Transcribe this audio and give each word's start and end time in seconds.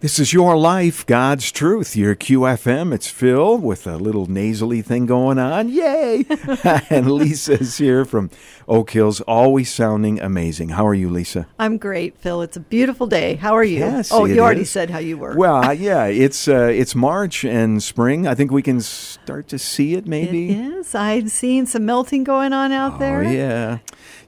This 0.00 0.20
is 0.20 0.32
your 0.32 0.56
life, 0.56 1.04
God's 1.06 1.50
truth. 1.50 1.96
Your 1.96 2.14
QFM. 2.14 2.94
It's 2.94 3.08
Phil 3.08 3.58
with 3.58 3.84
a 3.84 3.96
little 3.96 4.26
nasally 4.26 4.80
thing 4.80 5.06
going 5.06 5.40
on. 5.40 5.68
Yay! 5.70 6.24
and 6.88 7.10
Lisa's 7.10 7.78
here 7.78 8.04
from 8.04 8.30
Oak 8.68 8.90
Hills, 8.92 9.20
always 9.22 9.72
sounding 9.72 10.20
amazing. 10.20 10.68
How 10.68 10.86
are 10.86 10.94
you, 10.94 11.10
Lisa? 11.10 11.48
I'm 11.58 11.78
great, 11.78 12.16
Phil. 12.16 12.42
It's 12.42 12.56
a 12.56 12.60
beautiful 12.60 13.08
day. 13.08 13.34
How 13.34 13.54
are 13.54 13.64
you? 13.64 13.80
Yes, 13.80 14.12
oh, 14.12 14.24
it 14.24 14.36
you 14.36 14.40
already 14.40 14.60
is. 14.60 14.70
said 14.70 14.88
how 14.88 14.98
you 14.98 15.18
were. 15.18 15.36
Well, 15.36 15.74
yeah, 15.74 16.04
it's 16.04 16.46
uh, 16.46 16.70
it's 16.72 16.94
March 16.94 17.44
and 17.44 17.82
spring. 17.82 18.24
I 18.28 18.36
think 18.36 18.52
we 18.52 18.62
can 18.62 18.80
start 18.80 19.48
to 19.48 19.58
see 19.58 19.94
it. 19.94 20.04
it 20.04 20.06
Maybe. 20.06 20.52
is. 20.52 20.94
I've 20.94 21.32
seen 21.32 21.66
some 21.66 21.84
melting 21.84 22.22
going 22.22 22.52
on 22.52 22.70
out 22.70 23.00
there. 23.00 23.24
Oh 23.24 23.30
yeah. 23.30 23.78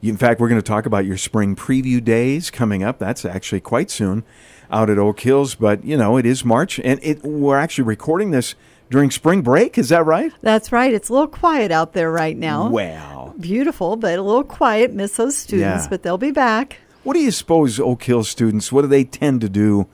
In 0.02 0.16
fact, 0.16 0.40
we're 0.40 0.48
going 0.48 0.60
to 0.60 0.66
talk 0.66 0.86
about 0.86 1.04
your 1.04 1.16
spring 1.18 1.54
preview 1.54 2.02
days 2.02 2.50
coming 2.50 2.82
up. 2.82 2.98
That's 2.98 3.24
actually 3.24 3.60
quite 3.60 3.90
soon 3.90 4.24
out 4.70 4.88
at 4.88 4.98
Oak 4.98 5.20
Hills, 5.20 5.54
but 5.56 5.84
you 5.84 5.96
know, 5.96 6.16
it 6.16 6.24
is 6.24 6.44
March 6.44 6.78
and 6.80 6.98
it 7.02 7.22
we're 7.24 7.58
actually 7.58 7.84
recording 7.84 8.30
this 8.30 8.54
during 8.88 9.10
spring 9.10 9.42
break, 9.42 9.76
is 9.78 9.88
that 9.90 10.04
right? 10.06 10.32
That's 10.42 10.72
right. 10.72 10.92
It's 10.94 11.08
a 11.08 11.12
little 11.12 11.28
quiet 11.28 11.70
out 11.70 11.92
there 11.92 12.10
right 12.10 12.36
now. 12.36 12.68
Wow. 12.68 13.34
Beautiful, 13.38 13.96
but 13.96 14.18
a 14.18 14.22
little 14.22 14.42
quiet. 14.44 14.92
Miss 14.92 15.16
those 15.16 15.36
students, 15.36 15.84
Yeah. 15.84 15.88
but 15.88 16.02
they'll 16.02 16.18
be 16.18 16.30
back. 16.32 16.78
what 17.02 17.14
do 17.14 17.20
you 17.20 17.30
suppose 17.30 17.78
Oak 17.80 18.02
Hill 18.04 18.24
students 18.24 18.70
what 18.72 18.82
do 18.82 18.88
they 18.88 19.04
tend 19.04 19.40
to 19.42 19.48
do 19.48 19.86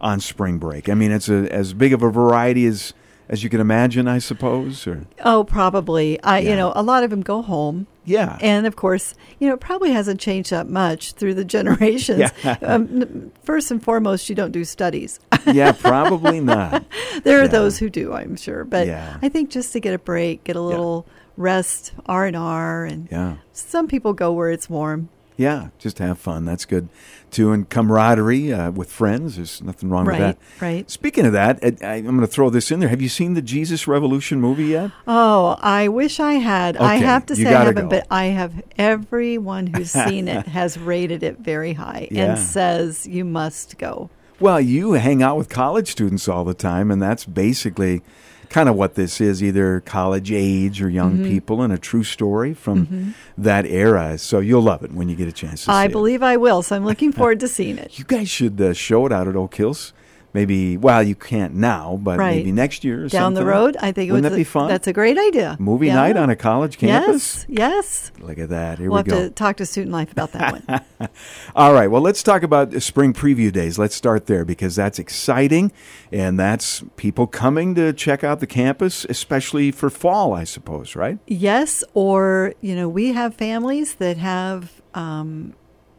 on 0.00 0.20
spring 0.20 0.58
break? 0.58 0.88
I 0.88 0.94
mean, 0.94 1.10
it's 1.12 1.28
a, 1.28 1.50
as 1.52 1.72
big 1.74 1.92
of 1.92 2.02
a 2.02 2.10
variety 2.10 2.66
as 2.66 2.92
as 3.28 3.42
you 3.42 3.48
can 3.50 3.60
imagine, 3.60 4.06
I 4.08 4.18
suppose, 4.18 4.86
or 4.86 5.06
Oh, 5.24 5.44
probably. 5.44 6.22
I, 6.22 6.38
Yeah. 6.40 6.50
you 6.50 6.56
know, 6.56 6.72
a 6.76 6.82
lot 6.82 7.04
of 7.04 7.10
them 7.10 7.22
go 7.22 7.42
home. 7.42 7.86
yeah. 8.04 8.36
And 8.42 8.66
of 8.66 8.76
course, 8.76 9.14
you 9.38 9.48
know, 9.48 9.54
it 9.54 9.60
probably 9.60 9.92
hasn't 9.92 10.20
changed 10.20 10.50
that 10.50 10.68
much 10.68 11.12
through 11.12 11.34
the 11.34 11.44
generations. 11.56 12.30
Yeah. 12.44 12.56
um, 12.62 13.32
first 13.42 13.70
and 13.70 13.82
foremost, 13.82 14.28
you 14.28 14.34
don't 14.34 14.52
do 14.52 14.64
studies. 14.64 15.20
yeah, 15.46 15.72
probably 15.72 16.40
not. 16.40 16.84
there 17.24 17.40
are 17.42 17.48
those 17.48 17.78
who 17.78 17.88
do, 17.88 18.12
I'm 18.12 18.36
sure. 18.36 18.64
But 18.64 18.86
Yeah. 18.86 19.16
I 19.22 19.28
think 19.30 19.50
just 19.50 19.72
to 19.72 19.80
get 19.80 19.94
a 19.94 19.98
break, 19.98 20.44
get 20.44 20.56
a 20.56 20.60
little 20.60 21.06
rest, 21.36 21.92
R 22.06 22.26
and 22.26 22.36
R, 22.36 22.84
and 22.84 23.08
Yeah. 23.10 23.36
some 23.52 23.88
people 23.88 24.12
go 24.12 24.32
where 24.32 24.50
it's 24.50 24.68
warm. 24.68 25.08
Yeah, 25.36 25.68
just 25.80 25.98
have 25.98 26.18
fun. 26.18 26.44
That's 26.44 26.64
good 26.64 26.88
too. 27.32 27.50
And 27.50 27.68
camaraderie 27.68 28.52
uh, 28.52 28.70
with 28.70 28.88
friends. 28.92 29.34
There's 29.34 29.60
nothing 29.60 29.90
wrong 29.90 30.06
Right, 30.06 30.20
with 30.20 30.38
that. 30.38 30.62
right. 30.64 30.88
Speaking 30.90 31.26
of 31.26 31.32
that, 31.32 31.58
I, 31.82 31.94
I'm 31.94 32.04
going 32.04 32.20
to 32.20 32.26
throw 32.28 32.50
this 32.50 32.70
in 32.70 32.78
there. 32.78 32.88
Have 32.88 33.02
you 33.02 33.08
seen 33.08 33.34
the 33.34 33.42
Jesus 33.42 33.88
Revolution 33.88 34.40
movie 34.40 34.66
yet? 34.66 34.92
Oh, 35.08 35.56
I 35.60 35.88
wish 35.88 36.20
I 36.20 36.34
had. 36.34 36.76
I 36.76 36.96
have 36.96 37.26
to 37.26 37.34
say 37.36 37.46
I 37.52 37.64
haven't, 37.64 37.84
go. 37.84 37.88
but 37.88 38.06
I 38.12 38.26
have 38.26 38.62
everyone 38.78 39.66
who's 39.66 39.90
seen 40.06 40.28
it 40.28 40.46
has 40.46 40.78
rated 40.78 41.22
it 41.24 41.38
very 41.40 41.72
high 41.72 42.06
Yeah. 42.12 42.34
and 42.34 42.38
says 42.38 43.06
you 43.06 43.24
must 43.24 43.76
go. 43.78 44.10
Well, 44.38 44.60
you 44.60 44.92
hang 44.92 45.22
out 45.22 45.36
with 45.36 45.48
college 45.48 45.90
students 45.90 46.28
all 46.28 46.44
the 46.44 46.54
time, 46.54 46.90
and 46.90 47.00
that's 47.02 47.24
basically 47.24 48.02
kind 48.50 48.68
of 48.68 48.76
what 48.76 48.94
this 48.94 49.20
is 49.20 49.42
either 49.42 49.80
college 49.80 50.30
age 50.32 50.82
or 50.82 50.88
young 50.88 51.14
Mm-hmm. 51.14 51.24
people, 51.24 51.62
and 51.62 51.72
a 51.72 51.78
true 51.78 52.02
story 52.04 52.54
from 52.54 53.14
that 53.38 53.66
era. 53.66 54.16
So 54.18 54.38
you'll 54.40 54.62
love 54.62 54.82
it 54.82 54.92
when 54.92 55.08
you 55.08 55.16
get 55.16 55.28
a 55.28 55.32
chance 55.32 55.60
to 55.60 55.66
see 55.66 55.70
it. 55.72 55.74
I 55.74 55.88
believe 55.88 56.22
I 56.22 56.36
will, 56.36 56.62
so 56.62 56.74
I'm 56.76 56.84
looking 56.84 57.12
forward 57.18 57.40
to 57.40 57.48
seeing 57.48 57.78
it. 57.78 57.86
it. 57.86 57.98
You 57.98 58.04
guys 58.04 58.28
should 58.28 58.60
uh, 58.60 58.72
show 58.72 59.06
it 59.06 59.12
out 59.12 59.28
at 59.28 59.36
Oak 59.36 59.54
Hills. 59.54 59.92
Maybe, 60.34 60.76
well, 60.76 61.00
you 61.02 61.14
can't 61.14 61.54
now, 61.54 61.98
but 62.02 62.18
Right. 62.18 62.36
maybe 62.36 62.50
next 62.52 62.82
year 62.84 63.04
or 63.04 63.08
something. 63.08 63.20
Down 63.20 63.34
the 63.34 63.44
road, 63.44 63.76
I 63.80 63.92
think 63.92 64.08
it 64.08 64.12
Wouldn't 64.12 64.24
that 64.30 64.32
a- 64.32 64.36
be 64.36 64.44
fun? 64.44 64.68
That's 64.68 64.88
a 64.88 64.92
great 64.92 65.16
idea. 65.16 65.56
Movie 65.60 65.86
Yeah. 65.86 65.94
night 65.94 66.16
on 66.16 66.28
a 66.28 66.34
college 66.36 66.76
campus? 66.76 67.46
Yes, 67.48 68.10
yes. 68.10 68.12
Look 68.20 68.38
at 68.38 68.48
that. 68.48 68.78
Here 68.80 68.90
We'll 68.90 69.04
we 69.04 69.10
have 69.10 69.18
go. 69.20 69.28
to 69.28 69.30
talk 69.30 69.56
to 69.58 69.66
Student 69.66 69.92
Life 69.92 70.10
about 70.10 70.32
that 70.32 70.52
one. 70.98 71.08
All 71.56 71.72
right. 71.72 71.88
Well, 71.88 72.02
let's 72.02 72.22
talk 72.22 72.42
about 72.42 72.82
spring 72.82 73.12
preview 73.12 73.52
days. 73.52 73.78
Let's 73.78 73.94
start 73.94 74.26
there 74.26 74.44
because 74.44 74.74
that's 74.74 74.98
exciting. 74.98 75.70
And 76.10 76.38
that's 76.38 76.82
people 76.96 77.26
coming 77.28 77.76
to 77.76 77.92
check 77.92 78.24
out 78.24 78.40
the 78.40 78.46
campus, 78.48 79.06
especially 79.08 79.70
for 79.70 79.88
fall, 79.88 80.32
I 80.34 80.42
suppose, 80.44 80.96
right? 80.96 81.18
yes, 81.26 81.84
or, 81.94 82.54
you 82.60 82.74
know, 82.74 82.88
we 82.88 83.12
have 83.12 83.34
families 83.34 83.94
that 83.96 84.16
have 84.16 84.82
um, 84.94 85.54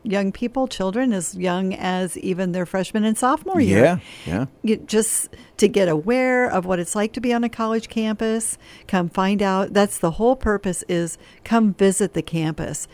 young 0.06 0.32
people, 0.32 0.68
children 0.68 1.12
as 1.14 1.36
young 1.36 1.74
as 1.74 2.18
even 2.20 2.52
their 2.52 2.66
freshman 2.66 3.04
and 3.04 3.18
sophomore 3.18 3.60
year. 3.60 3.84
Yeah. 3.84 4.00
Yeah. 4.26 4.46
you, 4.64 4.78
just 4.78 5.36
to 5.58 5.68
get 5.68 5.88
aware 5.90 6.48
of 6.50 6.66
what 6.66 6.80
it's 6.80 6.96
like 6.96 7.14
to 7.14 7.22
be 7.22 7.34
on 7.34 7.44
a 7.44 7.50
college 7.50 7.90
campus 7.90 8.58
come 8.88 9.10
find 9.10 9.42
out 9.42 9.74
that's 9.74 9.98
the 10.00 10.12
whole 10.12 10.36
purpose 10.36 10.84
is 10.88 11.18
come 11.44 11.74
visit 11.74 12.14
the 12.14 12.22
campus 12.22 12.88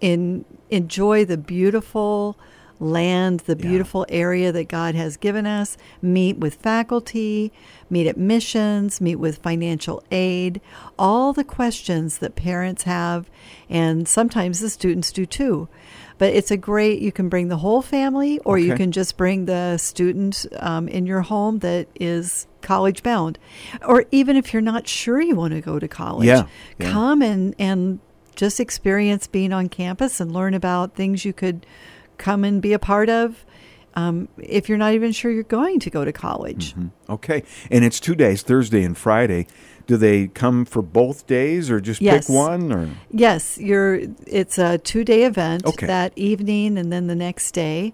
in 0.00 0.44
enjoy 0.70 1.24
the 1.24 1.36
beautiful 1.38 2.36
land 2.80 3.40
the 3.40 3.56
Yeah. 3.56 3.68
beautiful 3.68 4.04
area 4.08 4.50
that 4.52 4.66
god 4.68 4.94
has 4.96 5.16
given 5.16 5.46
us 5.46 5.76
meet 6.02 6.36
with 6.38 6.56
faculty 6.56 7.52
meet 7.88 8.06
at 8.08 8.16
missions 8.16 9.00
meet 9.00 9.16
with 9.16 9.38
financial 9.38 10.02
aid 10.10 10.60
all 10.98 11.32
the 11.32 11.44
questions 11.44 12.18
that 12.18 12.34
parents 12.34 12.82
have 12.82 13.30
and 13.70 14.08
sometimes 14.08 14.58
the 14.60 14.68
students 14.68 15.12
do 15.12 15.24
too 15.24 15.68
but 16.22 16.32
it's 16.38 16.52
a 16.52 16.56
great 16.56 17.02
you 17.02 17.10
can 17.10 17.28
bring 17.28 17.48
the 17.48 17.56
whole 17.56 17.82
family 17.82 18.38
or 18.44 18.56
you 18.56 18.76
can 18.76 18.92
just 18.92 19.16
bring 19.16 19.46
the 19.46 19.76
student 19.76 20.46
um, 20.60 20.86
in 20.86 21.04
your 21.04 21.20
home 21.22 21.58
that 21.58 21.88
is 21.98 22.46
college 22.60 23.02
bound 23.02 23.40
or 23.88 24.04
even 24.12 24.36
if 24.36 24.52
you're 24.52 24.62
not 24.62 24.86
sure 24.86 25.20
you 25.20 25.34
want 25.34 25.52
to 25.52 25.60
go 25.60 25.80
to 25.80 25.88
college 25.88 26.26
Yeah, 26.28 26.46
yeah. 26.78 26.92
come 26.92 27.22
and 27.22 27.56
and 27.58 27.98
just 28.36 28.60
experience 28.60 29.26
being 29.26 29.52
on 29.52 29.68
campus 29.68 30.20
and 30.20 30.30
learn 30.32 30.54
about 30.54 30.94
things 30.94 31.24
you 31.24 31.32
could 31.32 31.66
come 32.18 32.44
and 32.44 32.62
be 32.62 32.72
a 32.72 32.78
part 32.78 33.08
of 33.08 33.44
um, 33.94 34.28
if 34.38 34.68
you're 34.68 34.78
not 34.78 34.94
even 34.94 35.10
sure 35.12 35.30
you're 35.30 35.42
going 35.60 35.80
to 35.80 35.90
go 35.90 36.04
to 36.04 36.12
college 36.12 36.74
Mm, 36.76 36.90
Okay. 37.10 37.42
And 37.70 37.84
it's 37.84 37.98
two 38.00 38.14
days, 38.14 38.42
Thursday 38.42 38.84
and 38.84 38.96
Friday. 38.96 39.46
Do 39.86 39.96
they 39.96 40.28
come 40.28 40.64
for 40.64 40.82
both 40.82 41.26
days 41.26 41.70
or 41.70 41.80
just 41.80 42.00
Yes. 42.00 42.26
pick 42.26 42.34
one? 42.34 42.72
Or 42.72 42.88
Yes, 43.10 43.58
you're. 43.58 44.00
It's 44.26 44.58
a 44.58 44.78
two-day 44.78 45.24
event 45.24 45.64
Okay. 45.66 45.86
that 45.86 46.12
evening, 46.16 46.78
and 46.78 46.92
then 46.92 47.06
the 47.06 47.14
next 47.14 47.52
day. 47.52 47.92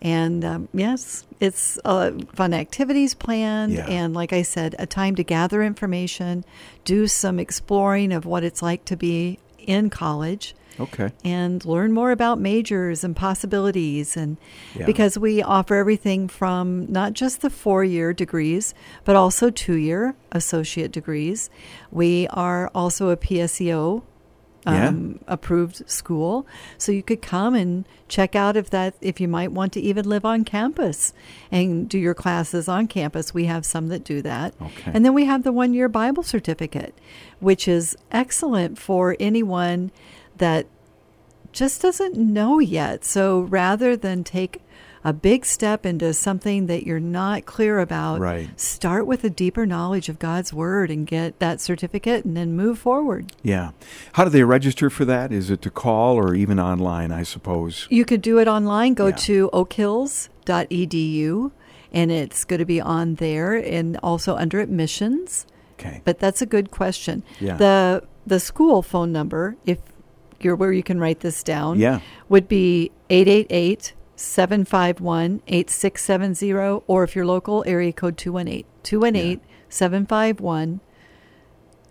And 0.00 0.44
um, 0.44 0.68
yes, 0.74 1.24
it's 1.38 1.78
uh, 1.84 2.10
fun 2.34 2.52
activities 2.52 3.14
planned, 3.14 3.72
Yeah. 3.74 3.86
and 3.86 4.14
like 4.14 4.32
I 4.32 4.42
said, 4.42 4.74
a 4.78 4.86
time 4.86 5.14
to 5.14 5.22
gather 5.22 5.62
information, 5.62 6.44
do 6.84 7.06
some 7.06 7.38
exploring 7.38 8.12
of 8.12 8.26
what 8.26 8.42
it's 8.42 8.62
like 8.62 8.84
to 8.86 8.96
be 8.96 9.38
in 9.66 9.90
college, 9.90 10.54
Okay. 10.80 11.10
and 11.24 11.64
learn 11.64 11.92
more 11.92 12.12
about 12.12 12.40
majors 12.40 13.04
and 13.04 13.14
possibilities. 13.14 14.16
And 14.16 14.38
Yeah. 14.78 14.86
because 14.86 15.18
we 15.18 15.42
offer 15.42 15.74
everything 15.74 16.28
from 16.28 16.86
not 16.90 17.12
just 17.12 17.42
the 17.42 17.50
four 17.50 17.84
year 17.84 18.12
degrees, 18.12 18.74
but 19.04 19.14
also 19.16 19.50
two 19.50 19.74
year 19.76 20.14
associate 20.32 20.90
degrees. 20.92 21.50
We 21.90 22.26
are 22.28 22.70
also 22.74 23.10
a 23.10 23.16
PSEO. 23.16 24.02
Yeah. 24.64 24.88
Um, 24.88 25.18
approved 25.26 25.90
school 25.90 26.46
so 26.78 26.92
you 26.92 27.02
could 27.02 27.20
come 27.20 27.54
and 27.56 27.84
check 28.06 28.36
out 28.36 28.56
if 28.56 28.70
that 28.70 28.94
if 29.00 29.20
you 29.20 29.26
might 29.26 29.50
want 29.50 29.72
to 29.72 29.80
even 29.80 30.08
live 30.08 30.24
on 30.24 30.44
campus 30.44 31.12
and 31.50 31.88
do 31.88 31.98
your 31.98 32.14
classes 32.14 32.68
on 32.68 32.86
campus 32.86 33.34
we 33.34 33.46
have 33.46 33.66
some 33.66 33.88
that 33.88 34.04
do 34.04 34.22
that 34.22 34.54
Okay. 34.62 34.92
and 34.94 35.04
then 35.04 35.14
we 35.14 35.24
have 35.24 35.42
the 35.42 35.50
one 35.50 35.74
year 35.74 35.88
bible 35.88 36.22
certificate 36.22 36.94
which 37.40 37.66
is 37.66 37.96
excellent 38.12 38.78
for 38.78 39.16
anyone 39.18 39.90
that 40.36 40.66
just 41.52 41.82
doesn't 41.82 42.16
know 42.16 42.58
yet. 42.58 43.04
So 43.04 43.40
rather 43.40 43.94
than 43.96 44.24
take 44.24 44.62
a 45.04 45.12
big 45.12 45.44
step 45.44 45.84
into 45.84 46.12
something 46.14 46.66
that 46.66 46.86
you're 46.86 47.00
not 47.00 47.44
clear 47.44 47.78
about, 47.80 48.20
Right. 48.20 48.48
start 48.60 49.06
with 49.06 49.24
a 49.24 49.30
deeper 49.30 49.66
knowledge 49.66 50.08
of 50.08 50.18
God's 50.18 50.52
word 50.52 50.90
and 50.90 51.06
get 51.06 51.38
that 51.40 51.60
certificate 51.60 52.24
and 52.24 52.36
then 52.36 52.54
move 52.54 52.78
forward. 52.78 53.32
Yeah. 53.42 53.70
How 54.12 54.24
do 54.24 54.30
they 54.30 54.44
register 54.44 54.90
for 54.90 55.04
that? 55.06 55.32
Is 55.32 55.50
it 55.50 55.60
to 55.62 55.70
call 55.70 56.16
or 56.16 56.34
even 56.34 56.60
online, 56.60 57.10
I 57.10 57.24
suppose? 57.24 57.86
You 57.90 58.04
could 58.04 58.22
do 58.22 58.38
it 58.38 58.46
online. 58.46 58.94
Go 58.94 59.06
Yeah. 59.08 59.16
to 59.16 59.50
oakhills.edu 59.52 61.50
and 61.94 62.10
it's 62.10 62.44
going 62.44 62.60
to 62.60 62.64
be 62.64 62.80
on 62.80 63.16
there 63.16 63.54
and 63.54 63.98
also 64.02 64.34
under 64.36 64.60
admissions. 64.60 65.46
Okay. 65.78 66.00
But 66.04 66.18
that's 66.18 66.40
a 66.40 66.46
good 66.46 66.70
question. 66.70 67.22
Yeah. 67.40 67.56
The 67.56 68.02
the 68.24 68.38
school 68.38 68.82
phone 68.82 69.10
number, 69.10 69.56
if 69.66 69.78
you're 70.40 70.54
where 70.54 70.70
you 70.72 70.82
can 70.84 71.00
write 71.00 71.20
this 71.20 71.42
down, 71.42 71.80
Yeah. 71.80 71.98
would 72.28 72.46
be 72.46 72.92
888 73.10 73.94
751 74.22 75.42
8670, 75.48 76.82
or 76.86 77.02
if 77.02 77.16
you're 77.16 77.26
local, 77.26 77.64
area 77.66 77.92
code 77.92 78.16
218 78.16 78.64
218 78.84 79.40
751 79.68 80.80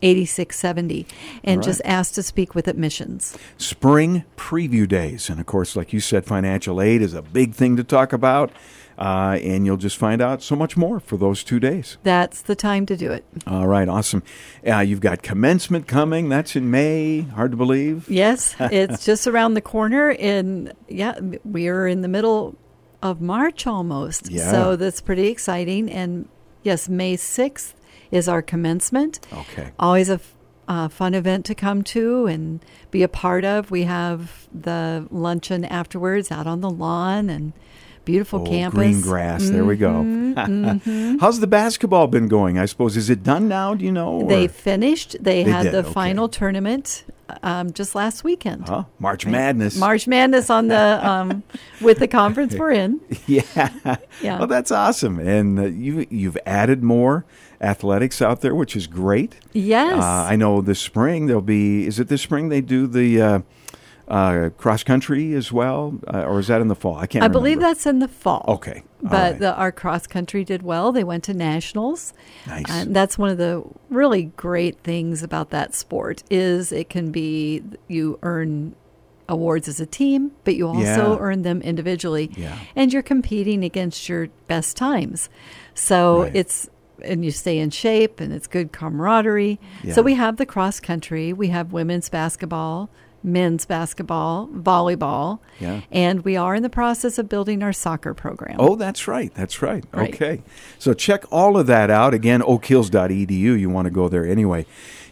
8670. 0.01 1.05
And 1.43 1.59
All 1.59 1.63
just 1.63 1.81
right. 1.83 1.91
ask 1.91 2.13
to 2.13 2.23
speak 2.23 2.55
with 2.55 2.67
admissions. 2.67 3.37
spring 3.57 4.23
preview 4.37 4.87
days. 4.87 5.29
And 5.29 5.39
of 5.39 5.45
course, 5.45 5.75
like 5.75 5.93
you 5.93 5.99
said, 5.99 6.25
financial 6.25 6.81
aid 6.81 7.01
is 7.01 7.13
a 7.13 7.21
big 7.21 7.53
thing 7.53 7.75
to 7.77 7.83
talk 7.83 8.13
about. 8.13 8.51
Uh, 8.97 9.39
and 9.41 9.65
you'll 9.65 9.77
just 9.77 9.97
find 9.97 10.21
out 10.21 10.43
so 10.43 10.55
much 10.55 10.77
more 10.77 10.99
for 10.99 11.17
those 11.17 11.43
two 11.43 11.59
days. 11.59 11.97
That's 12.03 12.43
the 12.43 12.55
time 12.55 12.85
to 12.85 12.95
do 12.95 13.11
it. 13.11 13.25
All 13.47 13.67
right, 13.67 13.89
awesome. 13.89 14.21
Uh, 14.67 14.79
you've 14.79 14.99
got 14.99 15.23
commencement 15.23 15.87
coming. 15.87 16.29
That's 16.29 16.55
in 16.55 16.69
May. 16.69 17.21
Hard 17.21 17.49
to 17.51 17.57
believe. 17.57 18.07
Yes, 18.07 18.55
it's 18.59 19.03
just 19.03 19.25
around 19.25 19.55
the 19.55 19.61
corner. 19.61 20.11
And 20.19 20.73
yeah, 20.87 21.19
we're 21.43 21.87
in 21.87 22.01
the 22.01 22.07
middle 22.07 22.55
of 23.01 23.21
March 23.21 23.65
almost. 23.65 24.29
Yeah. 24.29 24.51
So 24.51 24.75
that's 24.75 25.01
pretty 25.01 25.29
exciting. 25.29 25.89
And 25.89 26.27
yes, 26.61 26.87
May 26.87 27.17
6th 27.17 27.73
is 28.11 28.27
our 28.27 28.41
commencement. 28.41 29.19
Okay. 29.33 29.71
Always 29.79 30.09
a 30.09 30.15
f- 30.15 30.33
uh, 30.67 30.87
fun 30.89 31.13
event 31.13 31.45
to 31.45 31.55
come 31.55 31.81
to 31.83 32.25
and 32.27 32.63
be 32.91 33.03
a 33.03 33.07
part 33.07 33.43
of. 33.45 33.71
We 33.71 33.83
have 33.83 34.47
the 34.53 35.07
luncheon 35.11 35.65
afterwards 35.65 36.31
out 36.31 36.47
on 36.47 36.61
the 36.61 36.69
lawn 36.69 37.29
and 37.29 37.53
beautiful 38.05 38.41
Oh, 38.41 38.45
campus. 38.49 38.77
green 38.77 39.01
grass. 39.01 39.49
There 39.49 39.63
we 39.65 39.77
go. 39.77 39.91
Mm-hmm, 39.91 41.17
How's 41.19 41.39
the 41.39 41.47
basketball 41.47 42.07
been 42.07 42.27
going? 42.27 42.57
I 42.57 42.65
suppose 42.65 42.97
is 42.97 43.09
it 43.09 43.23
done 43.23 43.47
now? 43.47 43.73
Do 43.75 43.85
you 43.85 43.91
know? 43.91 44.25
They 44.27 44.47
finished. 44.47 45.11
They, 45.21 45.43
They 45.43 45.51
had 45.51 45.63
did, 45.63 45.73
the 45.73 45.79
okay. 45.79 45.91
final 45.93 46.27
tournament 46.29 47.03
um, 47.43 47.71
just 47.73 47.95
last 47.95 48.23
weekend. 48.23 48.67
huh? 48.67 48.83
March 48.99 49.25
Right. 49.25 49.31
Madness. 49.31 49.77
March 49.77 50.07
Madness 50.07 50.49
on 50.49 50.67
the 50.67 51.07
um, 51.07 51.43
with 51.81 51.99
the 51.99 52.07
conference 52.07 52.55
we're 52.55 52.71
in. 52.71 52.99
Yeah. 53.27 53.97
Yeah. 54.21 54.37
Well, 54.39 54.47
that's 54.47 54.71
awesome. 54.71 55.19
And 55.19 55.59
uh, 55.59 55.63
you 55.65 56.05
you've 56.09 56.37
added 56.45 56.83
more 56.83 57.25
athletics 57.61 58.21
out 58.21 58.41
there, 58.41 58.55
which 58.55 58.75
is 58.75 58.87
great. 58.87 59.35
Yes. 59.53 60.01
Uh, 60.03 60.25
I 60.29 60.35
know 60.35 60.61
this 60.61 60.79
spring 60.79 61.27
there'll 61.27 61.41
be. 61.41 61.85
Is 61.87 61.99
it 61.99 62.07
this 62.07 62.21
spring 62.21 62.49
they 62.49 62.61
do 62.61 62.87
the 62.87 63.43
uh, 64.11 64.49
cross 64.57 64.83
country 64.83 65.33
as 65.33 65.51
well, 65.53 65.97
uh, 66.13 66.23
or 66.23 66.39
is 66.39 66.47
that 66.47 66.59
in 66.59 66.67
the 66.67 66.75
fall? 66.75 66.97
I 66.97 67.07
can't. 67.07 67.23
I 67.23 67.29
believe 67.29 67.61
that's 67.61 67.85
in 67.85 67.99
the 67.99 68.09
fall. 68.09 68.43
Okay. 68.47 68.83
But 69.01 69.11
right. 69.11 69.39
the, 69.39 69.55
our 69.55 69.71
cross 69.71 70.05
country 70.05 70.43
did 70.43 70.63
well. 70.63 70.91
They 70.91 71.05
went 71.05 71.23
to 71.23 71.33
nationals. 71.33 72.13
Nice. 72.45 72.65
And 72.69 72.93
that's 72.95 73.17
one 73.17 73.29
of 73.29 73.37
the 73.37 73.63
really 73.89 74.25
great 74.35 74.77
things 74.83 75.23
about 75.23 75.49
that 75.51 75.73
sport 75.73 76.23
is 76.29 76.73
it 76.73 76.89
can 76.89 77.11
be 77.11 77.63
you 77.87 78.19
earn 78.21 78.75
awards 79.29 79.69
as 79.69 79.79
a 79.79 79.85
team, 79.85 80.31
but 80.43 80.55
you 80.55 80.67
also 80.67 80.83
Yeah. 81.13 81.17
earn 81.19 81.43
them 81.43 81.61
individually. 81.61 82.29
Yeah. 82.35 82.57
And 82.75 82.91
you're 82.91 83.01
competing 83.01 83.63
against 83.63 84.09
your 84.09 84.27
best 84.47 84.75
times. 84.75 85.29
So 85.73 86.23
Right. 86.23 86.35
it's 86.35 86.69
and 87.03 87.25
you 87.25 87.31
stay 87.31 87.57
in 87.57 87.71
shape 87.71 88.19
and 88.19 88.31
it's 88.31 88.45
good 88.45 88.71
camaraderie. 88.71 89.59
Yeah. 89.83 89.93
So 89.93 90.03
we 90.03 90.13
have 90.15 90.37
the 90.37 90.45
cross 90.45 90.79
country, 90.79 91.33
we 91.33 91.47
have 91.47 91.73
women's 91.73 92.09
basketball, 92.09 92.91
men's 93.23 93.65
basketball, 93.65 94.47
volleyball, 94.47 95.39
Yeah. 95.59 95.81
and 95.91 96.23
we 96.25 96.35
are 96.35 96.55
in 96.55 96.63
the 96.63 96.69
process 96.69 97.17
of 97.17 97.29
building 97.29 97.61
our 97.61 97.73
soccer 97.73 98.13
program. 98.13 98.55
Oh, 98.59 98.75
that's 98.75 99.07
right. 99.07 99.31
That's 99.35 99.61
right. 99.61 99.83
Right. 99.91 100.13
Okay. 100.13 100.41
So 100.79 100.93
check 100.93 101.23
all 101.31 101.57
of 101.57 101.67
that 101.67 101.89
out. 101.89 102.13
Again, 102.13 102.41
oakhills.edu. 102.41 103.31
You 103.31 103.69
want 103.69 103.85
to 103.85 103.91
go 103.91 104.09
there 104.09 104.25
anyway. 104.25 104.65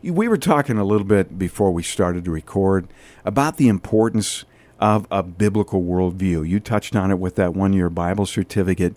We 0.04 0.28
were 0.28 0.38
talking 0.38 0.78
a 0.78 0.84
little 0.84 1.06
bit 1.06 1.38
before 1.38 1.72
we 1.72 1.84
started 1.84 2.26
to 2.26 2.32
record 2.32 2.88
about 3.26 3.58
the 3.58 3.68
importance 3.68 4.46
of 4.80 5.06
a 5.12 5.22
biblical 5.22 5.84
worldview. 5.84 6.48
You 6.48 6.60
touched 6.60 6.96
on 6.96 7.12
it 7.12 7.20
with 7.20 7.36
that 7.36 7.54
one 7.54 7.74
year 7.74 7.90
Bible 7.90 8.26
certificate. 8.26 8.96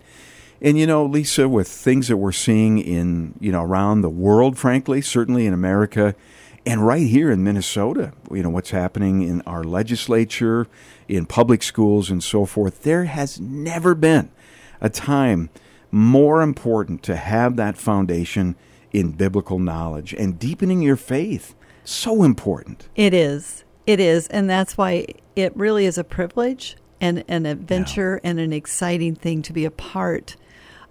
And 0.61 0.79
you 0.79 0.87
know, 0.87 1.05
Lisa, 1.05 1.49
with 1.49 1.67
things 1.67 2.07
that 2.07 2.15
we're 2.15 2.31
seeing 2.31 2.79
in, 2.79 3.33
you 3.41 3.51
know, 3.51 3.63
around 3.63 3.99
the 4.01 4.09
world, 4.09 4.57
frankly, 4.57 5.01
certainly 5.01 5.45
in 5.45 5.53
America, 5.53 6.15
and 6.65 6.85
right 6.85 7.05
here 7.05 7.31
in 7.31 7.43
Minnesota, 7.43 8.13
you 8.31 8.43
know, 8.43 8.49
what's 8.49 8.71
happening 8.71 9.21
in 9.21 9.41
our 9.41 9.63
legislature, 9.63 10.67
in 11.07 11.25
public 11.25 11.61
schools, 11.63 12.09
and 12.09 12.23
so 12.23 12.45
forth, 12.45 12.83
there 12.83 13.05
has 13.05 13.39
never 13.39 13.93
been 13.95 14.31
a 14.79 14.89
time 14.89 15.49
more 15.91 16.41
important 16.41 17.03
to 17.03 17.15
have 17.15 17.55
that 17.55 17.77
foundation 17.77 18.55
in 18.91 19.11
biblical 19.11 19.59
knowledge 19.59 20.13
and 20.13 20.39
deepening 20.39 20.81
your 20.81 20.95
faith. 20.95 21.55
So 21.83 22.23
important. 22.23 22.87
It 22.95 23.13
is. 23.13 23.63
It 23.85 23.99
is. 23.99 24.27
And 24.27 24.49
that's 24.49 24.77
why 24.77 25.07
it 25.35 25.55
really 25.57 25.85
is 25.85 25.97
a 25.97 26.03
privilege 26.03 26.77
and 27.01 27.23
an 27.27 27.45
adventure 27.45 28.21
and 28.23 28.39
an 28.39 28.53
exciting 28.53 29.15
thing 29.15 29.41
to 29.41 29.51
be 29.51 29.65
a 29.65 29.71
part 29.71 30.37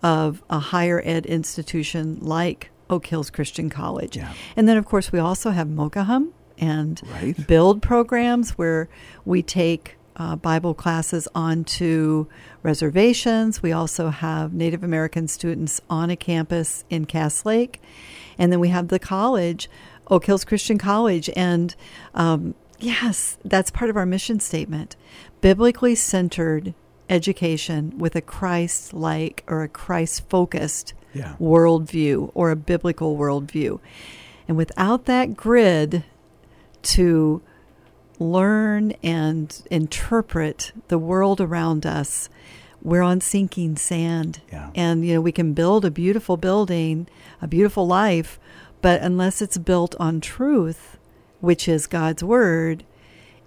of 0.02 0.42
a 0.50 0.58
higher 0.58 1.00
ed 1.04 1.24
institution 1.26 2.18
like 2.20 2.70
Oak 2.92 3.06
Hills 3.06 3.30
Christian 3.30 3.70
College. 3.70 4.16
Yeah. 4.16 4.32
And 4.54 4.68
then, 4.68 4.76
of 4.76 4.84
course, 4.84 5.10
we 5.10 5.18
also 5.18 5.50
have 5.50 5.66
Mokahum 5.66 6.28
and 6.58 7.00
Right. 7.10 7.46
build 7.46 7.82
programs 7.82 8.50
where 8.52 8.88
we 9.24 9.42
take 9.42 9.96
uh, 10.16 10.36
Bible 10.36 10.74
classes 10.74 11.26
onto 11.34 12.26
reservations. 12.62 13.62
We 13.62 13.72
also 13.72 14.10
have 14.10 14.52
Native 14.52 14.84
American 14.84 15.26
students 15.26 15.80
on 15.88 16.10
a 16.10 16.16
campus 16.16 16.84
in 16.90 17.06
Cass 17.06 17.46
Lake. 17.46 17.80
And 18.38 18.52
then 18.52 18.60
we 18.60 18.68
have 18.68 18.88
the 18.88 18.98
college, 18.98 19.70
Oak 20.08 20.26
Hills 20.26 20.44
Christian 20.44 20.76
College. 20.76 21.30
And 21.34 21.74
um, 22.14 22.54
yes, 22.78 23.38
that's 23.42 23.70
part 23.70 23.88
of 23.88 23.96
our 23.96 24.06
mission 24.06 24.38
statement 24.38 24.96
biblically 25.40 25.94
centered 25.94 26.74
education 27.08 27.98
with 27.98 28.14
a 28.14 28.20
Christ 28.20 28.92
like 28.92 29.42
or 29.46 29.62
a 29.62 29.68
Christ 29.68 30.28
focused 30.28 30.92
Yeah. 31.14 31.36
worldview 31.40 32.30
or 32.34 32.50
a 32.50 32.56
biblical 32.56 33.16
worldview. 33.16 33.80
And 34.48 34.56
without 34.56 35.04
that 35.06 35.36
grid 35.36 36.04
to 36.82 37.42
learn 38.18 38.92
and 39.02 39.62
interpret 39.70 40.72
the 40.88 40.98
world 40.98 41.40
around 41.40 41.86
us, 41.86 42.28
we're 42.82 43.02
on 43.02 43.20
sinking 43.20 43.76
sand. 43.76 44.40
Yeah. 44.52 44.70
And, 44.74 45.06
you 45.06 45.14
know, 45.14 45.20
we 45.20 45.32
can 45.32 45.52
build 45.54 45.84
a 45.84 45.90
beautiful 45.90 46.36
building, 46.36 47.06
a 47.40 47.46
beautiful 47.46 47.86
life, 47.86 48.40
but 48.80 49.00
unless 49.02 49.40
it's 49.40 49.58
built 49.58 49.94
on 50.00 50.20
truth, 50.20 50.98
which 51.40 51.68
is 51.68 51.86
God's 51.86 52.24
word, 52.24 52.84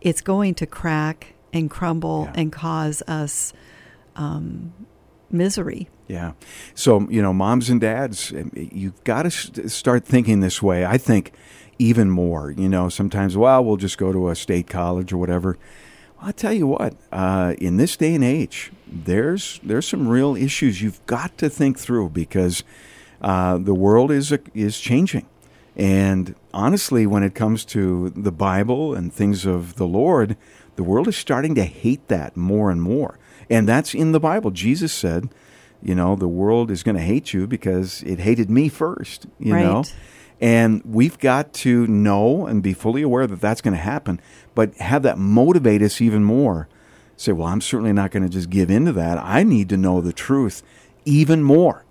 it's 0.01 0.21
going 0.21 0.55
to 0.55 0.65
crack 0.65 1.33
and 1.51 1.69
crumble 1.69 2.29
Yeah. 2.33 2.41
and 2.41 2.51
cause 2.51 3.01
us 3.07 3.53
um, 4.15 4.73
misery. 5.31 5.89
Yeah. 6.07 6.33
So, 6.73 7.09
you 7.09 7.21
know, 7.21 7.33
moms 7.33 7.69
and 7.69 7.81
dads, 7.81 8.31
um, 8.31 8.51
you've 8.53 9.03
got 9.03 9.23
to 9.23 9.69
start 9.69 10.05
thinking 10.05 10.39
this 10.39 10.61
way. 10.61 10.85
I 10.85 10.97
think 10.97 11.33
even 11.79 12.09
more. 12.09 12.51
You 12.51 12.69
know, 12.69 12.89
sometimes, 12.89 13.35
well, 13.35 13.63
we'll 13.63 13.77
just 13.77 13.97
go 13.97 14.11
to 14.11 14.29
a 14.29 14.35
state 14.35 14.67
college 14.67 15.11
or 15.11 15.17
whatever. 15.17 15.57
Well, 16.17 16.27
I'll 16.27 16.33
tell 16.33 16.53
you 16.53 16.67
what, 16.67 16.95
uh, 17.11 17.55
in 17.57 17.77
this 17.77 17.97
day 17.97 18.15
and 18.15 18.23
age, 18.23 18.71
there's 18.87 19.59
there's 19.63 19.87
some 19.87 20.07
real 20.07 20.35
issues 20.35 20.81
you've 20.81 21.05
got 21.05 21.37
to 21.39 21.49
think 21.49 21.77
through 21.77 22.09
because 22.09 22.63
uh, 23.21 23.57
the 23.57 23.73
world 23.73 24.11
is 24.11 24.33
is 24.53 24.79
changing. 24.79 25.25
And 25.75 26.35
honestly, 26.53 27.05
when 27.05 27.23
it 27.23 27.35
comes 27.35 27.65
to 27.65 28.09
the 28.11 28.31
Bible 28.31 28.93
and 28.93 29.11
things 29.11 29.45
of 29.45 29.75
the 29.75 29.87
Lord, 29.87 30.37
the 30.77 30.83
world 30.83 31.07
is 31.07 31.17
starting 31.17 31.55
to 31.55 31.65
hate 31.65 32.07
that 32.07 32.37
more 32.37 32.71
and 32.71 32.81
more. 32.81 33.17
And 33.49 33.67
that's 33.67 33.93
in 33.93 34.11
the 34.11 34.19
Bible. 34.19 34.51
Jesus 34.51 34.93
said, 34.93 35.29
you 35.81 35.93
know, 35.95 36.15
the 36.15 36.27
world 36.27 36.71
is 36.71 36.83
going 36.83 36.95
to 36.95 37.01
hate 37.01 37.33
you 37.33 37.47
because 37.47 38.01
it 38.03 38.19
hated 38.19 38.49
me 38.49 38.69
first, 38.69 39.27
you 39.39 39.53
know? 39.53 39.83
And 40.41 40.81
we've 40.83 41.17
got 41.19 41.53
to 41.53 41.87
know 41.87 42.45
and 42.45 42.61
be 42.61 42.73
fully 42.73 43.01
aware 43.01 43.27
that 43.27 43.39
that's 43.39 43.61
going 43.61 43.73
to 43.73 43.79
happen, 43.79 44.19
but 44.53 44.75
have 44.75 45.03
that 45.03 45.17
motivate 45.17 45.81
us 45.81 46.01
even 46.01 46.23
more. 46.23 46.67
Say, 47.17 47.31
well, 47.31 47.47
I'm 47.47 47.61
certainly 47.61 47.93
not 47.93 48.11
going 48.11 48.23
to 48.23 48.29
just 48.29 48.49
give 48.49 48.69
in 48.69 48.85
to 48.85 48.91
that. 48.93 49.17
I 49.17 49.43
need 49.43 49.69
to 49.69 49.77
know 49.77 50.01
the 50.01 50.11
truth 50.11 50.61
even 51.05 51.43
more, 51.43 51.85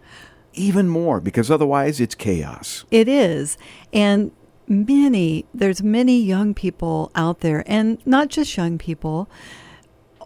even 0.52 0.88
more, 0.88 1.20
because 1.20 1.50
otherwise 1.50 2.00
it's 2.00 2.14
chaos. 2.14 2.84
It 2.90 3.08
is. 3.08 3.56
And 3.92 4.32
many, 4.66 5.46
there's 5.54 5.82
many 5.82 6.20
young 6.20 6.52
people 6.52 7.10
out 7.14 7.40
there, 7.40 7.64
and 7.66 8.04
not 8.06 8.28
just 8.28 8.56
young 8.56 8.76
people, 8.76 9.28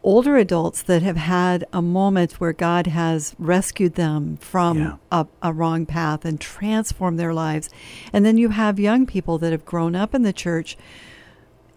older 0.03 0.37
adults 0.37 0.83
that 0.83 1.03
have 1.03 1.17
had 1.17 1.65
a 1.73 1.83
moment 1.83 2.33
where 2.41 2.53
God 2.53 2.87
has 2.89 3.35
rescued 3.39 3.95
them 3.95 4.37
from 4.39 4.79
Yeah. 4.79 4.97
a, 5.11 5.27
a 5.43 5.53
wrong 5.53 5.87
path 5.87 6.25
and 6.25 6.41
transformed 6.41 7.19
their 7.19 7.35
lives. 7.35 7.69
And 8.13 8.25
then 8.25 8.39
you 8.39 8.51
have 8.51 8.79
young 8.79 9.07
people 9.07 9.39
that 9.39 9.53
have 9.53 9.65
grown 9.65 9.95
up 9.97 10.15
in 10.15 10.23
the 10.23 10.33
church 10.33 10.77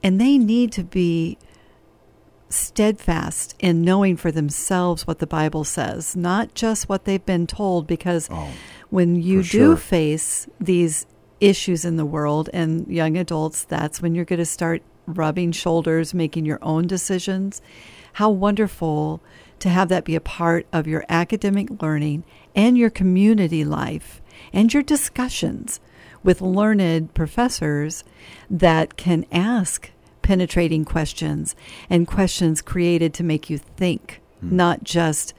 and 0.03 0.19
they 0.19 0.37
need 0.37 0.71
to 0.73 0.83
be 0.83 1.37
steadfast 2.49 3.55
in 3.59 3.81
knowing 3.81 4.17
for 4.17 4.31
themselves 4.31 5.07
what 5.07 5.19
the 5.19 5.27
Bible 5.27 5.63
says, 5.63 6.15
not 6.15 6.53
just 6.53 6.89
what 6.89 7.05
they've 7.05 7.25
been 7.25 7.47
told, 7.47 7.87
because 7.87 8.27
Oh, 8.31 8.49
when 8.89 9.15
you 9.15 9.37
do 9.41 9.43
sure. 9.43 9.75
face 9.77 10.47
these 10.59 11.05
issues 11.39 11.85
in 11.85 11.95
the 11.95 12.05
world 12.05 12.49
and 12.53 12.87
young 12.87 13.17
adults, 13.17 13.63
that's 13.63 14.01
when 14.01 14.15
you're 14.15 14.25
going 14.25 14.39
to 14.39 14.45
start 14.45 14.83
rubbing 15.07 15.51
shoulders, 15.51 16.13
making 16.13 16.45
your 16.45 16.59
own 16.61 16.87
decisions. 16.87 17.61
How 18.13 18.29
wonderful 18.29 19.21
to 19.59 19.69
have 19.69 19.89
that 19.89 20.05
be 20.05 20.15
a 20.15 20.21
part 20.21 20.65
of 20.73 20.87
your 20.87 21.05
academic 21.07 21.81
learning 21.81 22.23
and 22.55 22.77
your 22.77 22.89
community 22.89 23.63
life 23.63 24.21
and 24.51 24.73
your 24.73 24.83
discussions 24.83 25.79
with 26.23 26.41
learned 26.41 27.13
professors 27.13 28.03
that 28.49 28.97
can 28.97 29.25
ask 29.31 29.91
penetrating 30.21 30.85
questions 30.85 31.55
and 31.89 32.07
questions 32.07 32.61
created 32.61 33.13
to 33.13 33.23
make 33.23 33.49
you 33.49 33.57
think, 33.57 34.21
hmm. 34.39 34.55
not 34.55 34.83
just 34.83 35.33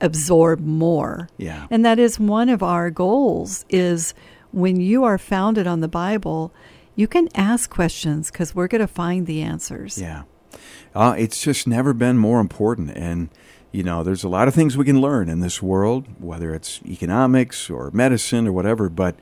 absorb 0.00 0.60
more. 0.60 1.28
Yeah. 1.36 1.66
And 1.70 1.84
that 1.84 1.98
is 1.98 2.18
one 2.18 2.48
of 2.48 2.62
our 2.62 2.90
goals 2.90 3.64
is 3.68 4.14
when 4.52 4.80
you 4.80 5.04
are 5.04 5.18
founded 5.18 5.66
on 5.66 5.80
the 5.80 5.88
Bible, 5.88 6.52
you 6.96 7.08
can 7.08 7.28
ask 7.34 7.70
questions 7.70 8.30
because 8.30 8.54
we're 8.54 8.68
going 8.68 8.80
to 8.80 8.86
find 8.86 9.26
the 9.26 9.42
answers. 9.42 9.98
Yeah. 9.98 10.22
Uh, 10.94 11.14
it's 11.18 11.42
just 11.42 11.66
never 11.66 11.92
been 11.92 12.16
more 12.18 12.40
important. 12.40 12.90
And, 12.96 13.28
you 13.72 13.82
know, 13.82 14.02
there's 14.04 14.22
a 14.24 14.28
lot 14.28 14.46
of 14.48 14.54
things 14.54 14.76
we 14.76 14.84
can 14.84 15.00
learn 15.00 15.28
in 15.28 15.40
this 15.40 15.60
world, 15.62 16.06
whether 16.20 16.54
it's 16.54 16.80
economics 16.86 17.68
or 17.68 17.90
medicine 17.92 18.46
or 18.46 18.52
whatever, 18.52 18.88
but 18.88 19.16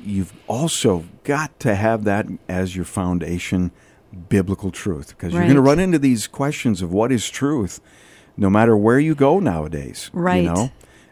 you've 0.00 0.32
also 0.46 1.04
got 1.24 1.58
to 1.60 1.74
have 1.74 2.04
that 2.04 2.26
as 2.48 2.76
your 2.76 2.84
foundation 2.84 3.72
biblical 4.28 4.70
truth 4.70 5.08
because 5.08 5.34
you're 5.34 5.42
going 5.42 5.54
to 5.56 5.60
run 5.60 5.78
into 5.78 5.98
these 5.98 6.26
questions 6.26 6.80
of 6.80 6.90
what 6.92 7.12
is 7.12 7.28
truth 7.28 7.78
no 8.38 8.48
matter 8.48 8.74
where 8.76 8.98
you 8.98 9.14
go 9.14 9.38
nowadays 9.38 10.08
Right. 10.14 10.44
you 10.44 10.48
know 10.50 10.70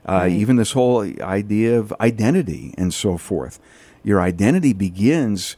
uh, 0.08 0.12
Right. 0.20 0.32
even 0.32 0.56
this 0.56 0.72
whole 0.72 1.00
idea 1.20 1.78
of 1.78 1.92
identity 2.00 2.75
and 2.78 2.94
so 2.94 3.18
forth 3.18 3.60
your 4.02 4.18
identity 4.20 4.72
begins 4.72 5.56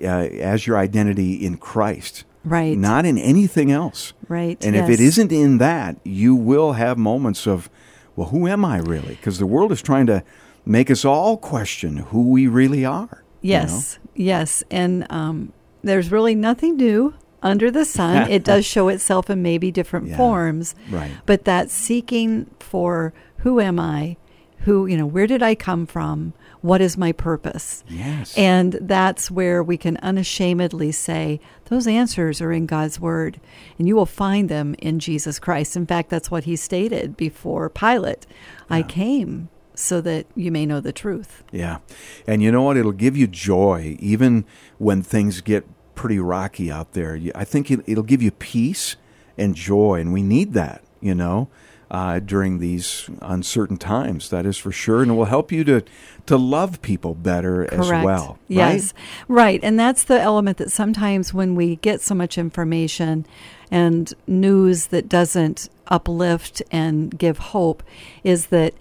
uh, 0.00 0.06
as 0.06 0.66
your 0.66 0.78
identity 0.78 1.34
in 1.34 1.58
christ 1.58 2.24
Right. 2.44 2.76
not 2.78 3.04
in 3.04 3.18
anything 3.18 3.70
else 3.70 4.12
Right, 4.28 4.62
and 4.64 4.76
if 4.76 4.84
it 4.88 5.00
yes. 5.00 5.18
isn't 5.18 5.32
in 5.32 5.58
that 5.58 5.96
you 6.04 6.34
will 6.34 6.72
have 6.72 6.96
moments 6.98 7.46
of 7.46 7.68
well 8.16 8.28
who 8.28 8.46
am 8.46 8.64
i 8.64 8.78
really 8.78 9.14
because 9.16 9.38
the 9.38 9.46
world 9.46 9.72
is 9.72 9.82
trying 9.82 10.06
to 10.06 10.22
make 10.64 10.90
us 10.90 11.04
all 11.04 11.36
question 11.36 11.96
who 11.96 12.30
we 12.30 12.46
really 12.46 12.84
are 12.84 13.24
you 13.40 13.52
know? 13.54 13.60
Yes, 13.60 13.98
yes, 14.14 14.62
and 14.70 15.06
um, 15.10 15.52
there's 15.82 16.10
really 16.10 16.34
nothing 16.34 16.76
new 16.76 17.14
under 17.42 17.70
the 17.70 17.84
sun. 17.84 18.28
it 18.36 18.42
does 18.44 18.64
show 18.66 18.88
itself 18.88 19.30
in 19.30 19.42
maybe 19.42 19.70
different 19.70 20.08
Yeah, 20.08 20.16
forms, 20.16 20.74
right. 20.90 21.12
But 21.24 21.44
that 21.44 21.70
seeking 21.70 22.50
for 22.58 23.12
who 23.38 23.60
am 23.60 23.78
I, 23.78 24.16
who 24.60 24.86
you 24.86 24.96
know, 24.96 25.06
where 25.06 25.28
did 25.28 25.40
I 25.42 25.54
come 25.54 25.86
from, 25.86 26.32
what 26.60 26.80
is 26.80 26.96
my 26.96 27.12
purpose, 27.12 27.84
yes 27.88 28.36
and 28.36 28.78
that's 28.80 29.30
where 29.30 29.62
we 29.62 29.76
can 29.76 29.96
unashamedly 29.98 30.92
say 30.92 31.40
those 31.66 31.86
answers 31.86 32.40
are 32.40 32.52
in 32.52 32.66
God's 32.66 32.98
Word, 32.98 33.40
and 33.78 33.86
you 33.86 33.94
will 33.94 34.06
find 34.06 34.48
them 34.48 34.74
in 34.78 34.98
Jesus 34.98 35.38
Christ. 35.38 35.76
In 35.76 35.86
fact, 35.86 36.10
that's 36.10 36.30
what 36.30 36.44
he 36.44 36.56
stated 36.56 37.16
before 37.16 37.68
Pilate 37.68 38.26
I 38.70 38.82
came 38.82 39.48
so 39.74 40.00
that 40.00 40.26
you 40.34 40.50
may 40.50 40.66
know 40.66 40.80
the 40.80 40.92
truth. 40.92 41.44
Yeah. 41.52 41.78
And 42.26 42.42
you 42.42 42.50
know 42.50 42.62
what? 42.62 42.76
It'll 42.76 42.92
give 42.92 43.16
you 43.16 43.26
joy, 43.26 43.96
even 44.00 44.44
when 44.78 45.02
things 45.02 45.40
get 45.40 45.66
pretty 45.94 46.18
rocky 46.18 46.70
out 46.70 46.92
there. 46.92 47.18
I 47.34 47.44
think 47.44 47.70
it'll 47.70 48.02
give 48.02 48.22
you 48.22 48.30
peace 48.32 48.96
and 49.36 49.54
joy. 49.54 50.00
And 50.00 50.12
we 50.12 50.22
need 50.22 50.52
that, 50.54 50.82
you 51.00 51.14
know, 51.14 51.48
uh, 51.90 52.18
during 52.18 52.58
these 52.58 53.08
uncertain 53.22 53.76
times. 53.76 54.30
That 54.30 54.44
is 54.46 54.56
for 54.58 54.72
sure. 54.72 55.02
And 55.02 55.10
it 55.10 55.14
will 55.14 55.24
help 55.26 55.50
you 55.50 55.64
to, 55.64 55.82
to 56.26 56.36
love 56.36 56.82
people 56.82 57.14
better 57.14 57.72
as 57.72 57.88
well. 57.88 58.38
Yes. 58.48 58.92
Right. 59.26 59.60
And 59.62 59.78
that's 59.78 60.04
the 60.04 60.20
element 60.20 60.58
that 60.58 60.70
sometimes 60.70 61.32
when 61.32 61.54
we 61.54 61.76
get 61.76 62.00
so 62.00 62.14
much 62.14 62.36
information 62.36 63.26
and 63.70 64.12
news 64.26 64.86
that 64.86 65.08
doesn't 65.08 65.68
uplift 65.88 66.62
and 66.70 67.16
give 67.18 67.38
hope 67.38 67.82
is 68.22 68.48
that 68.48 68.74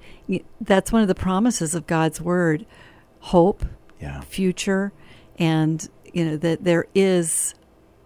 that's 0.59 0.91
one 0.91 1.01
of 1.01 1.07
the 1.07 1.15
promises 1.15 1.73
of 1.73 1.87
God's 1.87 2.19
word 2.19 2.65
hope, 3.19 3.65
Yeah. 4.01 4.21
future, 4.21 4.91
and 5.39 5.87
you 6.13 6.25
know 6.25 6.37
that 6.37 6.63
there 6.63 6.85
is 6.95 7.53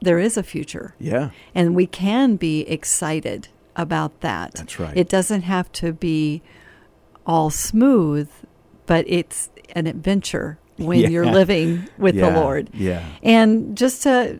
there 0.01 0.19
is 0.19 0.35
a 0.35 0.43
future. 0.43 0.95
Yeah. 0.99 1.29
And 1.53 1.75
we 1.75 1.85
can 1.85 2.35
be 2.35 2.61
excited 2.61 3.47
about 3.75 4.21
that. 4.21 4.53
That's 4.55 4.79
right. 4.79 4.95
It 4.95 5.09
doesn't 5.09 5.43
have 5.43 5.71
to 5.73 5.93
be 5.93 6.41
all 7.25 7.49
smooth, 7.49 8.29
but 8.85 9.05
it's 9.07 9.49
an 9.75 9.87
adventure 9.87 10.57
when 10.77 10.99
Yeah. 11.01 11.07
you're 11.09 11.25
living 11.31 11.87
with 11.97 12.15
Yeah. 12.15 12.29
the 12.29 12.39
Lord. 12.39 12.69
Yeah. 12.73 13.05
And 13.23 13.77
just 13.77 14.03
to, 14.03 14.39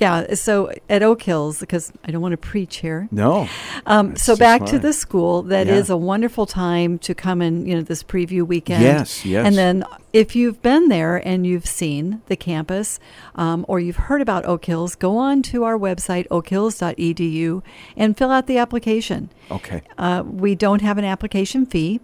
yeah, 0.00 0.34
so 0.34 0.70
at 0.88 1.02
Oak 1.02 1.22
Hills, 1.22 1.60
because 1.60 1.92
I 2.04 2.10
don't 2.10 2.20
want 2.22 2.32
to 2.32 2.36
preach 2.36 2.76
here. 2.76 3.08
No. 3.10 3.48
Um, 3.86 4.16
so 4.16 4.36
back 4.36 4.64
to 4.66 4.78
the 4.78 4.92
school, 4.92 5.42
that 5.44 5.66
Yeah. 5.66 5.74
is 5.74 5.90
a 5.90 5.96
wonderful 5.96 6.46
time 6.46 6.98
to 7.00 7.14
come 7.14 7.40
and, 7.40 7.66
you 7.68 7.74
know, 7.74 7.82
this 7.82 8.02
preview 8.02 8.46
weekend. 8.46 8.82
Yes, 8.82 9.24
yes. 9.24 9.46
And 9.46 9.56
then 9.56 9.84
if 10.12 10.34
you've 10.36 10.62
been 10.62 10.88
there 10.88 11.16
and 11.16 11.46
you've 11.46 11.66
seen 11.66 12.22
the 12.26 12.36
campus 12.36 12.98
um, 13.34 13.64
or 13.68 13.80
you've 13.80 13.96
heard 13.96 14.20
about 14.20 14.44
Oak 14.46 14.64
Hills, 14.64 14.94
go 14.94 15.16
on 15.18 15.42
to 15.42 15.64
our 15.64 15.78
website, 15.78 16.26
oakhills.edu, 16.28 17.62
and 17.96 18.16
fill 18.16 18.30
out 18.30 18.46
the 18.46 18.58
application. 18.58 19.30
Okay. 19.50 19.82
Uh, 19.96 20.22
we 20.26 20.54
don't 20.54 20.82
have 20.82 20.98
an 20.98 21.04
application 21.04 21.66
fee. 21.66 22.00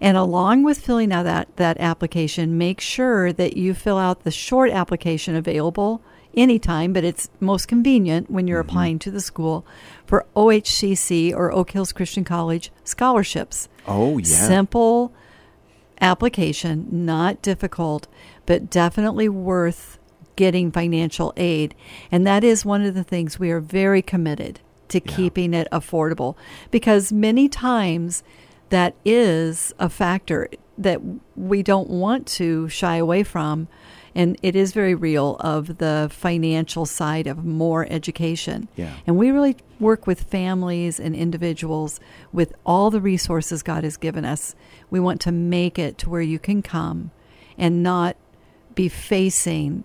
And 0.00 0.16
along 0.16 0.62
with 0.62 0.78
filling 0.78 1.12
out 1.12 1.24
that, 1.24 1.56
that 1.56 1.78
application, 1.78 2.56
make 2.56 2.80
sure 2.80 3.32
that 3.32 3.56
you 3.56 3.74
fill 3.74 3.98
out 3.98 4.22
the 4.22 4.30
short 4.30 4.70
application 4.70 5.34
available 5.34 6.02
anytime, 6.36 6.92
but 6.92 7.04
it's 7.04 7.28
most 7.40 7.68
convenient 7.68 8.30
when 8.30 8.46
you're 8.46 8.62
mm-hmm. 8.62 8.70
applying 8.70 8.98
to 9.00 9.10
the 9.10 9.20
school 9.20 9.66
for 10.06 10.26
OHCC 10.36 11.34
or 11.34 11.52
Oak 11.52 11.72
Hills 11.72 11.92
Christian 11.92 12.24
College 12.24 12.70
scholarships. 12.84 13.68
Oh, 13.86 14.18
yeah. 14.18 14.24
Simple 14.24 15.12
application, 16.00 16.86
not 16.90 17.40
difficult, 17.42 18.08
but 18.46 18.70
definitely 18.70 19.28
worth 19.28 19.98
getting 20.36 20.72
financial 20.72 21.32
aid. 21.36 21.74
And 22.10 22.26
that 22.26 22.42
is 22.42 22.64
one 22.64 22.82
of 22.82 22.94
the 22.94 23.04
things 23.04 23.38
we 23.38 23.50
are 23.50 23.60
very 23.60 24.02
committed 24.02 24.60
to 24.88 25.00
Yeah. 25.04 25.16
keeping 25.16 25.54
it 25.54 25.68
affordable 25.70 26.36
because 26.70 27.12
many 27.12 27.48
times 27.48 28.22
that 28.70 28.94
is 29.04 29.74
a 29.78 29.88
factor 29.88 30.48
that 30.78 31.00
we 31.36 31.62
don't 31.62 31.90
want 31.90 32.26
to 32.26 32.68
shy 32.68 32.96
away 32.96 33.22
from. 33.22 33.68
And 34.14 34.36
it 34.42 34.54
is 34.54 34.72
very 34.72 34.94
real 34.94 35.36
of 35.40 35.78
the 35.78 36.08
financial 36.12 36.86
side 36.86 37.26
of 37.26 37.44
more 37.44 37.86
education. 37.90 38.68
Yeah. 38.76 38.94
And 39.06 39.16
we 39.16 39.30
really 39.30 39.56
work 39.80 40.06
with 40.06 40.22
families 40.22 41.00
and 41.00 41.14
individuals 41.14 42.00
with 42.32 42.52
all 42.64 42.90
the 42.90 43.00
resources 43.00 43.62
God 43.62 43.84
has 43.84 43.96
given 43.96 44.24
us. 44.24 44.54
We 44.90 45.00
want 45.00 45.20
to 45.22 45.32
make 45.32 45.78
it 45.78 45.98
to 45.98 46.10
where 46.10 46.22
you 46.22 46.38
can 46.38 46.62
come 46.62 47.10
and 47.56 47.82
not 47.82 48.16
be 48.74 48.88
facing 48.88 49.84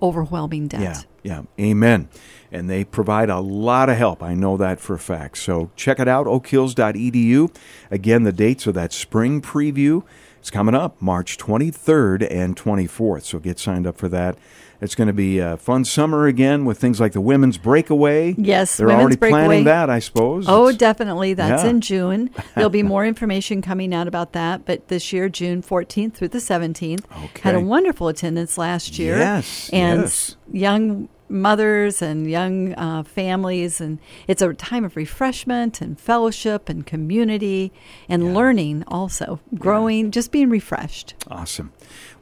overwhelming 0.00 0.68
debt. 0.68 1.06
Yeah, 1.22 1.42
yeah. 1.58 1.64
Amen. 1.64 2.08
And 2.50 2.70
they 2.70 2.84
provide 2.84 3.30
a 3.30 3.40
lot 3.40 3.88
of 3.88 3.96
help. 3.96 4.22
I 4.22 4.34
know 4.34 4.56
that 4.56 4.80
for 4.80 4.94
a 4.94 4.98
fact. 4.98 5.38
So 5.38 5.70
check 5.76 5.98
it 5.98 6.08
out, 6.08 6.26
oakhills.edu. 6.26 7.54
Again, 7.90 8.22
the 8.22 8.32
dates 8.32 8.66
of 8.66 8.74
that 8.74 8.92
spring 8.92 9.42
preview. 9.42 10.04
It's 10.40 10.50
coming 10.50 10.74
up 10.74 11.00
March 11.02 11.36
23rd 11.38 12.26
and 12.30 12.56
24th. 12.56 13.22
So 13.22 13.38
get 13.38 13.58
signed 13.58 13.86
up 13.86 13.96
for 13.98 14.08
that. 14.08 14.36
It's 14.80 14.94
going 14.94 15.08
to 15.08 15.12
be 15.12 15.40
a 15.40 15.56
fun 15.56 15.84
summer 15.84 16.26
again 16.28 16.64
with 16.64 16.78
things 16.78 17.00
like 17.00 17.10
the 17.12 17.20
women's 17.20 17.58
breakaway. 17.58 18.36
Yes, 18.38 18.76
They're 18.76 18.90
already 18.92 19.16
Breakaway. 19.16 19.44
planning 19.46 19.64
that, 19.64 19.90
I 19.90 19.98
suppose. 19.98 20.46
Oh, 20.48 20.68
It's- 20.68 20.76
definitely. 20.78 21.34
That's 21.34 21.64
Yeah. 21.64 21.70
in 21.70 21.80
June. 21.80 22.30
There'll 22.54 22.70
be 22.70 22.84
more 22.84 23.04
information 23.04 23.60
coming 23.60 23.92
out 23.92 24.06
about 24.06 24.34
that. 24.34 24.64
But 24.64 24.86
this 24.86 25.12
year, 25.12 25.28
June 25.28 25.62
14th 25.62 26.14
through 26.14 26.28
the 26.28 26.38
17th, 26.38 27.04
had 27.42 27.56
a 27.56 27.60
wonderful 27.60 28.06
attendance 28.06 28.56
last 28.56 29.00
year. 29.00 29.18
Yes, 29.18 29.68
And 29.72 30.02
yes. 30.02 30.36
young 30.52 31.08
mothers 31.28 32.00
and 32.02 32.30
young 32.30 32.74
uh, 32.74 33.02
families. 33.02 33.80
And 33.80 33.98
it's 34.26 34.42
a 34.42 34.52
time 34.54 34.84
of 34.84 34.96
refreshment 34.96 35.80
and 35.80 35.98
fellowship 35.98 36.68
and 36.68 36.86
community 36.86 37.72
and 38.08 38.22
Yeah. 38.24 38.32
learning 38.32 38.84
also, 38.88 39.40
growing, 39.54 40.10
just 40.10 40.32
being 40.32 40.50
refreshed. 40.50 41.14
Awesome. 41.30 41.72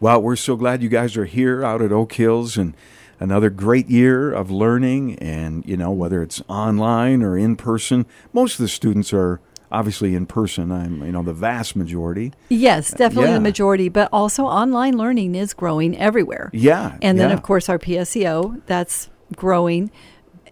Well, 0.01 0.21
we're 0.21 0.37
so 0.37 0.57
glad 0.57 0.83
you 0.83 0.89
guys 0.89 1.17
are 1.17 1.25
here 1.25 1.65
out 1.65 1.83
at 1.83 1.93
Oak 1.93 2.13
Hills 2.15 2.57
and 2.57 2.75
another 3.19 3.49
great 3.51 3.89
year 3.89 4.33
of 4.33 4.51
learning. 4.51 5.17
And, 5.19 5.65
you 5.67 5.77
know, 5.77 5.91
whether 5.91 6.23
it's 6.23 6.43
online 6.49 7.23
or 7.23 7.37
in 7.39 7.57
person, 7.57 8.07
most 8.33 8.55
of 8.55 8.59
the 8.59 8.69
students 8.69 9.13
are 9.13 9.41
obviously 9.77 10.15
in 10.15 10.27
person. 10.27 10.73
I'm, 10.73 11.05
you 11.05 11.13
know, 11.13 11.23
the 11.23 11.35
vast 11.35 11.77
majority. 11.77 12.33
Yes, 12.49 12.91
definitely 12.91 13.31
yeah. 13.31 13.35
the 13.35 13.41
majority, 13.41 13.89
but 13.89 14.09
also 14.13 14.45
online 14.47 14.97
learning 14.97 15.35
is 15.35 15.53
growing 15.53 15.97
everywhere. 15.99 16.51
Yeah. 16.53 16.97
And 17.03 17.19
then, 17.19 17.29
yeah. 17.29 17.35
of 17.35 17.43
course, 17.43 17.69
our 17.69 17.79
PSEO 17.79 18.63
that's 18.67 19.11
growing. 19.35 19.91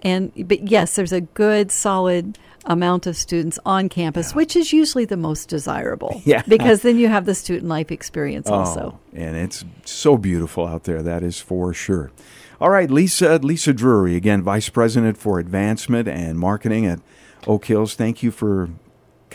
And 0.03 0.33
but 0.47 0.69
yes, 0.69 0.97
there's 0.97 1.13
a 1.13 1.23
good, 1.23 1.73
solid 1.73 2.39
amount 2.67 3.07
of 3.07 3.17
students 3.17 3.59
on 3.65 3.89
campus, 3.89 4.35
which 4.35 4.57
is 4.57 4.73
usually 4.73 5.07
the 5.07 5.17
most 5.17 5.49
desirable. 5.49 6.21
Yeah. 6.25 6.43
Because 6.49 6.83
then 6.83 6.99
you 6.99 7.09
have 7.09 7.25
the 7.25 7.35
student 7.35 7.69
life 7.69 7.91
experience 7.91 8.49
oh, 8.49 8.55
also. 8.55 8.81
Oh, 8.81 9.17
and 9.17 9.37
it's 9.37 9.65
so 9.85 10.17
beautiful 10.19 10.67
out 10.67 10.85
there. 10.85 11.03
That 11.03 11.23
is 11.23 11.41
for 11.41 11.73
sure. 11.73 12.11
All 12.61 12.71
right, 12.71 12.91
Lisa 12.91 13.39
Lisa 13.39 13.73
Drury, 13.73 14.17
again, 14.17 14.43
Vice 14.43 14.69
President 14.69 15.17
for 15.17 15.39
Advancement 15.39 16.09
and 16.09 16.39
Marketing 16.39 16.87
at 16.87 17.01
Oak 17.47 17.65
Hills. 17.67 17.95
Thank 17.95 18.23
you 18.23 18.31
for 18.31 18.71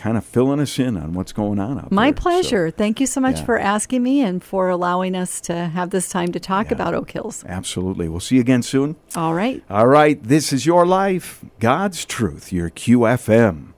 kind 0.00 0.16
of 0.16 0.24
filling 0.24 0.60
us 0.60 0.78
in 0.78 0.96
on 0.96 1.12
what's 1.12 1.32
going 1.32 1.58
on 1.58 1.78
out 1.78 1.92
My 1.92 2.10
there. 2.10 2.16
So- 2.16 2.22
pleasure. 2.22 2.70
Thank 2.70 3.00
you 3.00 3.06
so 3.06 3.20
much 3.20 3.36
yeah. 3.40 3.44
for 3.44 3.58
asking 3.58 4.02
me 4.02 4.22
and 4.22 4.42
for 4.42 4.68
allowing 4.70 5.14
us 5.14 5.40
to 5.42 5.54
have 5.54 5.90
this 5.90 6.08
time 6.08 6.32
to 6.32 6.40
talk 6.40 6.66
Yeah. 6.68 6.74
about 6.74 6.94
Oak 6.94 7.10
Hills. 7.10 7.44
absolutely. 7.46 8.08
We'll 8.08 8.20
see 8.20 8.36
you 8.36 8.40
again 8.40 8.62
soon. 8.62 8.96
All 9.14 9.34
right. 9.34 9.62
All 9.68 9.86
right, 9.86 10.22
this 10.22 10.52
is 10.52 10.64
your 10.64 10.86
life, 10.86 11.44
God's 11.58 12.04
truth, 12.04 12.52
your 12.52 12.70
QFM. 12.70 13.74